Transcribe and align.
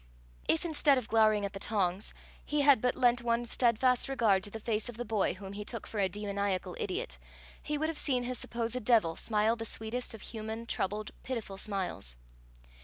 If 0.49 0.65
instead 0.65 0.97
of 0.97 1.07
glowering 1.07 1.45
at 1.45 1.53
the 1.53 1.59
tongs, 1.59 2.11
he 2.43 2.61
had 2.61 2.81
but 2.81 2.95
lent 2.95 3.21
one 3.21 3.45
steadfast 3.45 4.09
regard 4.09 4.41
to 4.41 4.49
the 4.49 4.59
face 4.59 4.89
of 4.89 4.97
the 4.97 5.05
boy 5.05 5.35
whom 5.35 5.53
he 5.53 5.63
took 5.63 5.85
for 5.85 5.99
a 5.99 6.09
demoniacal 6.09 6.75
idiot, 6.79 7.19
he 7.61 7.77
would 7.77 7.87
have 7.89 7.99
seen 7.99 8.23
his 8.23 8.39
supposed 8.39 8.83
devil 8.83 9.15
smile 9.15 9.55
the 9.55 9.63
sweetest 9.65 10.15
of 10.15 10.21
human, 10.23 10.65
troubled, 10.65 11.11
pitiful 11.21 11.57
smiles. 11.57 12.15